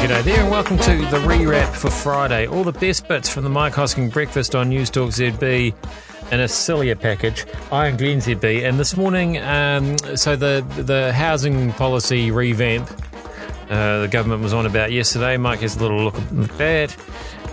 [0.00, 2.46] G'day there, and welcome to the rewrap for Friday.
[2.46, 5.74] All the best bits from the Mike Hosking breakfast on News Talk ZB
[6.32, 7.44] in a sillier package.
[7.70, 12.90] I am Glen ZB, and this morning, um, so the the housing policy revamp
[13.70, 15.36] uh, the government was on about yesterday.
[15.36, 16.96] Mike has a little look at that.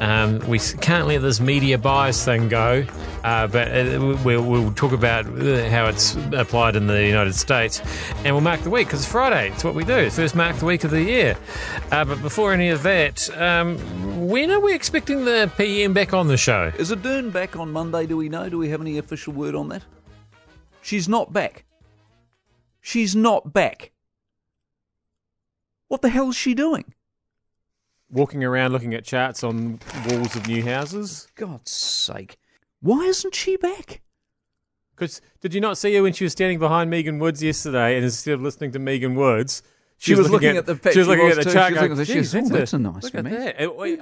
[0.00, 2.84] Um, we can't let this media bias thing go,
[3.22, 7.80] uh, but uh, we'll, we'll, talk about uh, how it's applied in the United States.
[8.24, 9.50] And we'll mark the week because it's Friday.
[9.52, 10.10] It's what we do.
[10.10, 11.36] First mark the week of the year.
[11.90, 13.78] Uh, but before any of that, um,
[14.28, 16.72] when are we expecting the PM back on the show?
[16.78, 18.06] Is Ardern back on Monday?
[18.06, 18.48] Do we know?
[18.48, 19.84] Do we have any official word on that?
[20.82, 21.64] She's not back.
[22.80, 23.92] She's not back.
[25.88, 26.92] What the hell's she doing?
[28.10, 31.28] Walking around looking at charts on walls of new houses.
[31.34, 32.38] God's sake.
[32.80, 34.02] Why isn't she back?
[34.94, 38.04] Because did you not see her when she was standing behind Megan Woods yesterday, and
[38.04, 39.62] instead of listening to Megan Woods,
[39.96, 41.74] she, she was, was, looking, at, at the she was looking at the chart.
[41.74, 43.26] Going, that's, a nice look At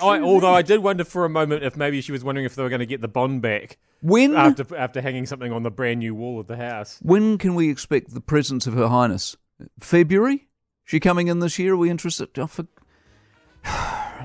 [0.03, 2.62] I, although I did wonder for a moment if maybe she was wondering if they
[2.62, 6.00] were going to get the bond back when after after hanging something on the brand
[6.00, 6.98] new wall of the house.
[7.03, 9.36] When can we expect the presence of Her Highness?
[9.78, 10.48] February?
[10.84, 11.75] She coming in this year?
[11.75, 12.36] Are we interested?
[12.39, 12.67] Oh, for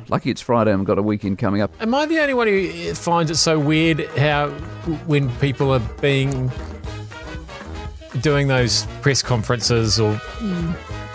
[0.10, 1.72] Lucky it's Friday and I've got a weekend coming up.
[1.82, 4.50] Am I the only one who finds it so weird how
[5.06, 6.52] when people are being
[8.22, 10.20] doing those press conferences or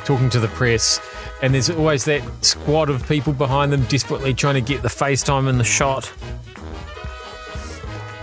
[0.04, 1.00] talking to the press
[1.42, 5.48] and there's always that squad of people behind them desperately trying to get the FaceTime
[5.48, 6.12] in the shot.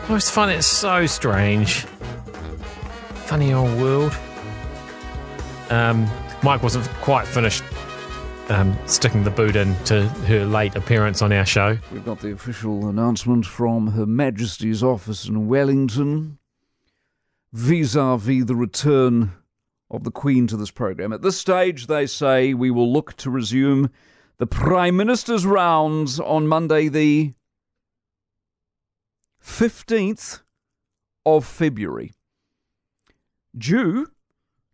[0.03, 1.85] I always find it so strange.
[3.25, 4.17] Funny old world.
[5.69, 6.09] Um,
[6.41, 7.63] Mike wasn't quite finished
[8.49, 11.77] um, sticking the boot in to her late appearance on our show.
[11.91, 16.39] We've got the official announcement from Her Majesty's office in Wellington
[17.51, 19.31] vis a vis the return
[19.91, 21.13] of the Queen to this program.
[21.13, 23.89] At this stage, they say we will look to resume
[24.37, 27.33] the Prime Minister's rounds on Monday, the
[29.43, 30.41] 15th
[31.25, 32.13] of February.
[33.57, 34.07] Due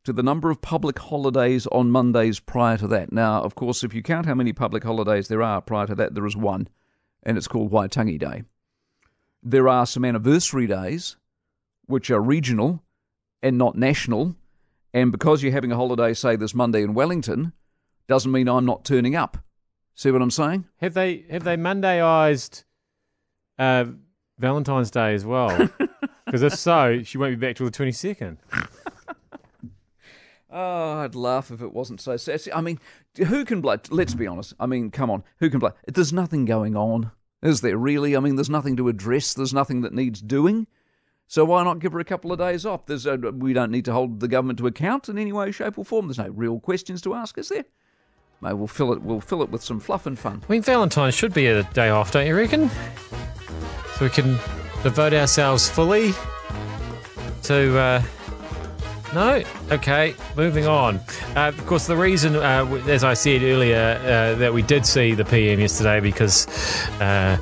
[0.06, 3.12] to the number of public holidays on Mondays prior to that.
[3.12, 6.14] Now, of course, if you count how many public holidays there are prior to that,
[6.14, 6.68] there is one,
[7.24, 8.44] and it's called Waitangi Day.
[9.42, 11.18] There are some anniversary days,
[11.88, 12.84] which are regional
[13.42, 14.36] and not national,
[14.94, 17.52] and because you're having a holiday, say this Monday in Wellington,
[18.08, 19.38] doesn't mean I'm not turning up.
[19.96, 20.66] See what I'm saying?
[20.82, 22.64] Have they have they Mondayized
[23.58, 23.86] uh,
[24.38, 25.70] Valentine's Day as well?
[26.26, 28.40] Because if so, she won't be back till the twenty second.
[30.58, 32.52] Oh, I'd laugh if it wasn't so sassy.
[32.54, 32.80] I mean,
[33.18, 33.80] who can blame?
[33.90, 34.54] Let's be honest.
[34.58, 35.22] I mean, come on.
[35.40, 35.74] Who can blame?
[35.86, 37.12] There's nothing going on,
[37.44, 38.16] is there really?
[38.16, 39.34] I mean, there's nothing to address.
[39.34, 40.68] There's nothing that needs doing.
[41.28, 42.86] So why not give her a couple of days off?
[42.86, 45.78] There's a, we don't need to hold the government to account in any way, shape,
[45.78, 46.08] or form.
[46.08, 47.66] There's no real questions to ask, is there?
[48.40, 49.02] Maybe we'll fill it.
[49.02, 50.42] We'll fill it with some fluff and fun.
[50.48, 52.70] I mean, Valentine's should be a day off, don't you reckon?
[53.96, 54.38] So we can
[54.84, 56.14] devote ourselves fully
[57.44, 57.78] to.
[57.78, 58.04] Uh,
[59.16, 59.42] no?
[59.72, 60.98] Okay, moving on.
[61.36, 65.14] Uh, of course, the reason, uh, as I said earlier, uh, that we did see
[65.14, 66.48] the PM yesterday because
[67.00, 67.38] uh,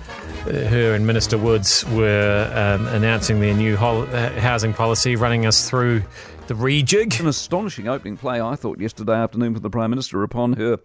[0.45, 5.69] her and Minister Woods were um, announcing their new ho- uh, housing policy, running us
[5.69, 6.03] through
[6.47, 7.19] the rejig.
[7.19, 10.77] An astonishing opening play, I thought, yesterday afternoon for the Prime Minister upon her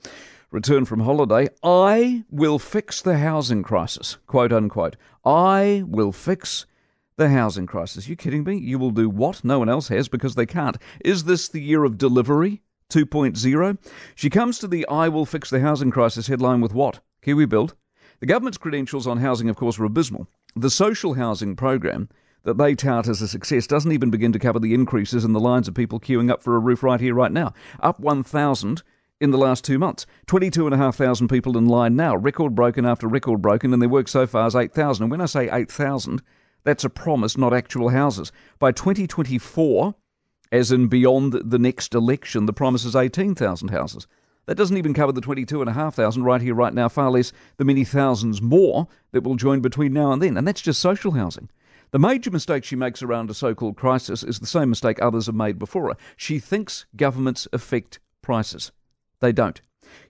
[0.50, 1.49] return from holiday.
[1.62, 4.97] I will fix the housing crisis, quote unquote.
[5.25, 6.65] I will fix
[7.19, 8.09] the housing crisis.
[8.09, 8.56] You kidding me?
[8.56, 10.79] You will do what no one else has because they can't.
[11.05, 13.79] Is this the year of delivery 2.0?
[14.15, 17.01] She comes to the I will fix the housing crisis headline with what?
[17.21, 17.75] Kiwi Build.
[18.21, 20.29] The government's credentials on housing, of course, are abysmal.
[20.56, 22.09] The social housing program
[22.45, 25.41] that they tout as a success doesn't even begin to cover the increases in the
[25.41, 27.53] lines of people queuing up for a roof right here, right now.
[27.81, 28.83] Up 1,000
[29.21, 30.06] in the last two months.
[30.27, 32.15] 22,500 people in line now.
[32.15, 35.03] Record broken after record broken, and their work so far is 8,000.
[35.03, 36.23] And when I say 8,000,
[36.64, 38.32] that's a promise, not actual houses.
[38.58, 39.94] By 2024,
[40.50, 44.06] as in beyond the next election, the promise is 18,000 houses.
[44.46, 48.40] That doesn't even cover the 22,500 right here, right now, far less the many thousands
[48.40, 50.38] more that will join between now and then.
[50.38, 51.50] And that's just social housing.
[51.90, 55.26] The major mistake she makes around a so called crisis is the same mistake others
[55.26, 55.96] have made before her.
[56.16, 58.72] She thinks governments affect prices.
[59.20, 59.61] They don't.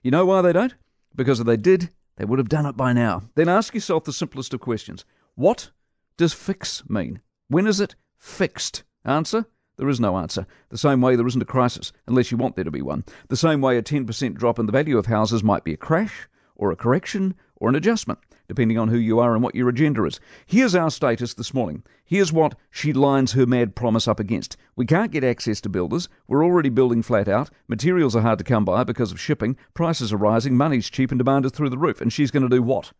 [0.03, 0.75] You know why they don't?
[1.15, 3.23] Because if they did, they would have done it by now.
[3.35, 5.05] Then ask yourself the simplest of questions
[5.35, 5.71] What
[6.19, 7.21] does fix mean?
[7.47, 8.83] When is it fixed?
[9.05, 9.45] Answer?
[9.77, 10.45] There is no answer.
[10.67, 13.05] The same way there isn't a crisis, unless you want there to be one.
[13.29, 16.27] The same way a 10% drop in the value of houses might be a crash,
[16.57, 18.19] or a correction, or an adjustment.
[18.49, 20.19] depending on who you are and what your agenda is.
[20.45, 21.83] Here's our status this morning.
[22.03, 24.57] Here's what she lines her mad promise up against.
[24.75, 26.09] We can't get access to builders.
[26.27, 27.51] We're already building flat out.
[27.67, 29.55] Materials are hard to come by because of shipping.
[29.73, 30.57] Prices are rising.
[30.57, 32.01] Money's cheap and demand is through the roof.
[32.01, 32.91] And she's going to do what?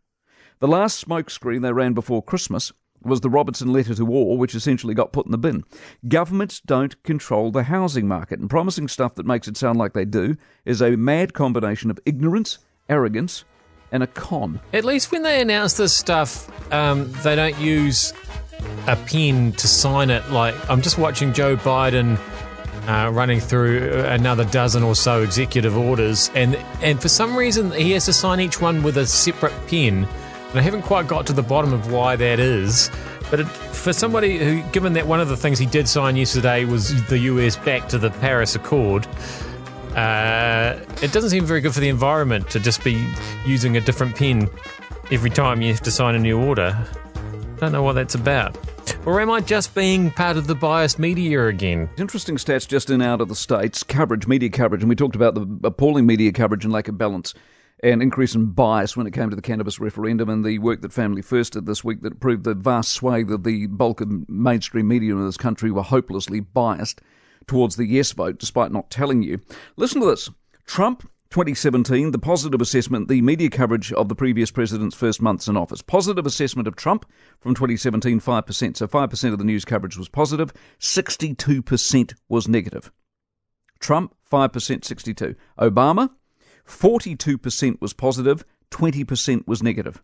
[0.60, 2.72] The last smokescreen they ran before Christmas
[3.02, 5.64] was the Robertson letter to Orr, which essentially got put in the bin.
[6.08, 10.06] Governments don't control the housing market, and promising stuff that makes it sound like they
[10.06, 10.36] do
[10.66, 13.46] is a mad combination of ignorance, arrogance,
[13.92, 14.60] and a con.
[14.74, 18.14] At least when they announce this stuff, um, they don't use
[18.88, 20.30] a pen to sign it.
[20.30, 22.20] Like I'm just watching Joe Biden.
[22.88, 27.92] Uh, running through another dozen or so executive orders, and and for some reason he
[27.92, 30.08] has to sign each one with a separate pen.
[30.50, 32.90] And I haven't quite got to the bottom of why that is.
[33.30, 36.66] But it, for somebody who, given that one of the things he did sign yesterday
[36.66, 39.08] was the US back to the Paris Accord,
[39.96, 43.08] uh, it doesn't seem very good for the environment to just be
[43.46, 44.50] using a different pen
[45.12, 46.76] every time you have to sign a new order.
[47.16, 48.58] I don't know what that's about.
[49.06, 51.90] Or am I just being part of the biased media again?
[51.98, 55.36] Interesting stats just in out of the States coverage, media coverage, and we talked about
[55.36, 57.34] the appalling media coverage and lack of balance
[57.82, 60.94] and increase in bias when it came to the cannabis referendum and the work that
[60.94, 64.88] Family First did this week that proved the vast swathe of the bulk of mainstream
[64.88, 67.02] media in this country were hopelessly biased
[67.48, 69.40] towards the yes vote, despite not telling you.
[69.78, 70.30] Listen to this
[70.66, 75.56] Trump 2017, the positive assessment, the media coverage of the previous president's first months in
[75.56, 75.82] office.
[75.82, 77.06] Positive assessment of Trump
[77.40, 78.78] from 2017, 5%.
[78.78, 82.92] So 5% of the news coverage was positive, 62% was negative.
[83.80, 85.36] Trump, 5%, 62.
[85.60, 86.10] Obama,
[86.70, 90.02] 42% was positive, 20% was negative.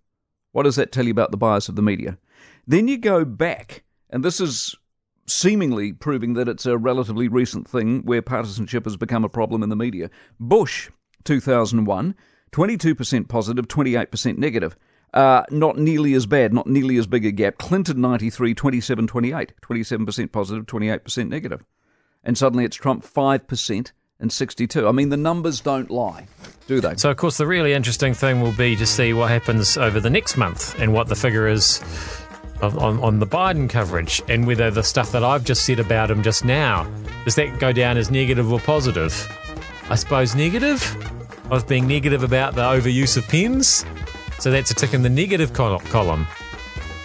[0.51, 2.17] What does that tell you about the bias of the media?
[2.65, 4.75] Then you go back, and this is
[5.27, 9.69] seemingly proving that it's a relatively recent thing where partisanship has become a problem in
[9.69, 10.09] the media.
[10.39, 10.89] Bush,
[11.23, 12.15] 2001,
[12.51, 14.75] 22% positive, 28% negative.
[15.13, 17.57] Uh, not nearly as bad, not nearly as big a gap.
[17.57, 19.53] Clinton, 93, 27, 28.
[19.61, 21.63] 27% positive, 28% negative.
[22.23, 24.87] And suddenly it's Trump, 5%, and 62.
[24.87, 26.27] I mean, the numbers don't lie,
[26.67, 26.95] do they?
[26.95, 30.09] So, of course, the really interesting thing will be to see what happens over the
[30.09, 31.81] next month and what the figure is
[32.61, 36.09] of, on, on the Biden coverage and whether the stuff that I've just said about
[36.09, 36.89] him just now
[37.25, 39.13] does that go down as negative or positive?
[39.89, 40.81] I suppose negative.
[41.45, 43.85] I was being negative about the overuse of pens,
[44.39, 46.25] so that's a tick in the negative col- column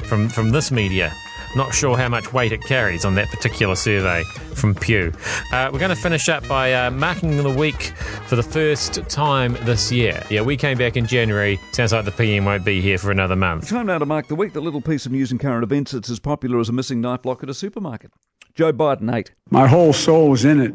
[0.04, 1.12] from from this media.
[1.56, 4.24] Not sure how much weight it carries on that particular survey
[4.60, 5.12] from Pew.
[5.52, 7.92] Uh, we're going to finish up by uh, marking the week
[8.26, 10.22] for the first time this year.
[10.30, 11.58] Yeah, we came back in January.
[11.72, 13.68] Sounds like the PM won't be here for another month.
[13.68, 14.52] Time now to mark the week.
[14.52, 17.22] The little piece of news and current events that's as popular as a missing knife
[17.22, 18.12] block at a supermarket.
[18.54, 19.32] Joe Biden, eight.
[19.50, 20.74] My whole soul is in it.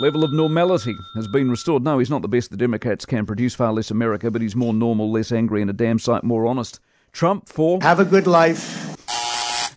[0.00, 1.82] Level of normality has been restored.
[1.82, 4.74] No, he's not the best the Democrats can produce, far less America, but he's more
[4.74, 6.80] normal, less angry, and a damn sight more honest.
[7.12, 7.78] Trump, four.
[7.82, 8.94] Have a good life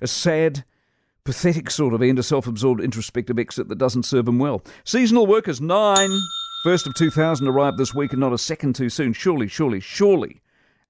[0.01, 0.63] a sad,
[1.27, 4.63] pathetic sort of end, a self absorbed introspective exit that doesn't serve him well.
[4.85, 6.09] Seasonal workers, nine.
[6.63, 9.11] First of 2000 arrived this week and not a second too soon.
[9.11, 10.39] Surely, surely, surely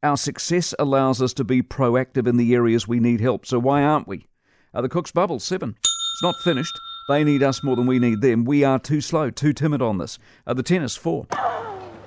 [0.04, 3.48] our success allows us to be proactive in the areas we need help.
[3.48, 4.28] So why aren't we?
[4.76, 5.76] Are the Cook's Bubble, seven.
[5.82, 6.80] It's not finished.
[7.10, 8.46] They need us more than we need them.
[8.46, 10.20] We are too slow, too timid on this.
[10.46, 11.26] Are the tennis, four.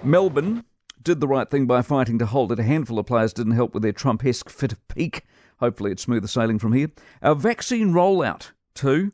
[0.05, 0.65] Melbourne
[1.03, 2.61] did the right thing by fighting to hold it.
[2.61, 5.25] A handful of players didn't help with their Trump-esque fit of pique.
[5.61, 6.91] Hopefully, it's smoother sailing from here.
[7.23, 8.51] Our vaccine rollout.
[8.75, 9.11] Two.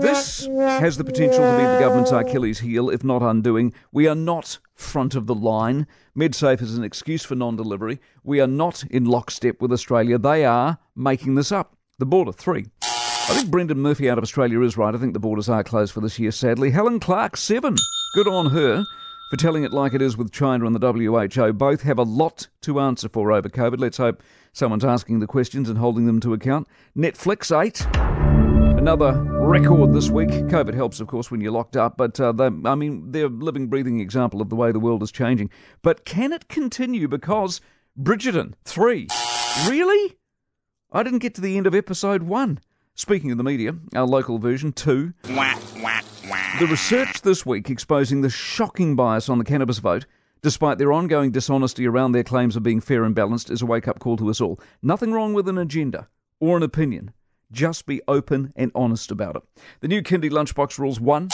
[0.00, 3.72] This has the potential to be the government's Achilles heel, if not undoing.
[3.92, 5.86] We are not front of the line.
[6.16, 8.00] MedSafe is an excuse for non delivery.
[8.22, 10.18] We are not in lockstep with Australia.
[10.18, 11.76] They are making this up.
[11.98, 12.66] The border, three.
[12.82, 14.94] I think Brendan Murphy out of Australia is right.
[14.94, 16.70] I think the borders are closed for this year, sadly.
[16.70, 17.76] Helen Clark, seven.
[18.14, 18.84] Good on her
[19.34, 21.52] for telling it like it is with China and the WHO.
[21.52, 23.80] Both have a lot to answer for over COVID.
[23.80, 24.22] Let's hope
[24.54, 26.68] Someone's asking the questions and holding them to account.
[26.96, 27.84] Netflix 8.
[28.78, 30.28] Another record this week.
[30.28, 33.28] COVID helps, of course, when you're locked up, but uh, they, I mean, they're a
[33.28, 35.50] living, breathing example of the way the world is changing.
[35.82, 37.08] But can it continue?
[37.08, 37.60] Because
[38.00, 39.08] Bridgerton 3.
[39.68, 40.16] Really?
[40.92, 42.60] I didn't get to the end of episode 1.
[42.94, 45.12] Speaking of the media, our local version 2.
[46.58, 50.06] The research this week exposing the shocking bias on the cannabis vote
[50.44, 53.88] despite their ongoing dishonesty around their claims of being fair and balanced, is a wake
[53.88, 54.60] up call to us all.
[54.82, 56.06] Nothing wrong with an agenda
[56.38, 57.12] or an opinion.
[57.50, 59.42] Just be open and honest about it.
[59.80, 61.30] The new Kindy Lunchbox Rules 1.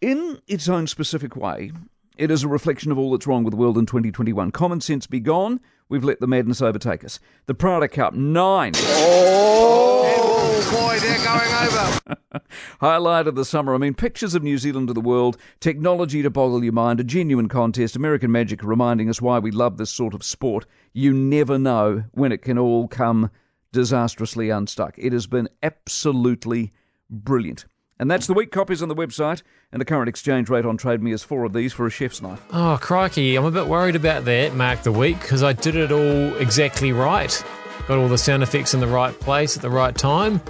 [0.00, 1.70] In its own specific way,
[2.18, 4.50] it is a reflection of all that's wrong with the world in 2021.
[4.50, 5.60] Common sense be gone.
[5.88, 7.20] We've let the madness overtake us.
[7.46, 8.72] The Prada Cup, 9.
[8.74, 10.13] Oh!
[10.56, 12.42] Oh boy, they're going over.
[12.80, 13.74] Highlight of the summer.
[13.74, 17.04] I mean, pictures of New Zealand to the world, technology to boggle your mind, a
[17.04, 20.64] genuine contest, American Magic reminding us why we love this sort of sport.
[20.92, 23.30] You never know when it can all come
[23.72, 24.94] disastrously unstuck.
[24.96, 26.72] It has been absolutely
[27.10, 27.64] brilliant.
[27.98, 28.52] And that's the week.
[28.52, 29.42] Copies on the website,
[29.72, 32.22] and the current exchange rate on Trade Me is four of these for a chef's
[32.22, 32.40] knife.
[32.52, 33.34] Oh, crikey.
[33.34, 36.92] I'm a bit worried about that, Mark the Week, because I did it all exactly
[36.92, 37.42] right.
[37.86, 40.40] Got all the sound effects in the right place at the right time.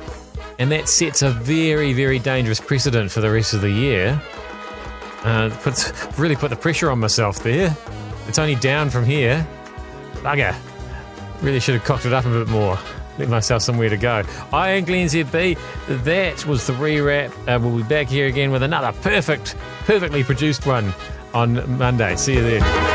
[0.59, 4.21] And that sets a very, very dangerous precedent for the rest of the year.
[5.25, 7.77] Uh, puts, really put the pressure on myself there.
[8.29, 9.47] It's only down from here.
[10.17, 10.55] Bugger.
[11.43, 12.79] Really should have cocked it up a bit more.
[13.19, 14.23] Let myself somewhere to go.
[14.53, 15.59] I am Glenn ZB.
[16.05, 17.31] That was the rewrap.
[17.49, 20.93] Uh, we'll be back here again with another perfect, perfectly produced one
[21.33, 22.17] on Monday.
[22.17, 22.94] See you then.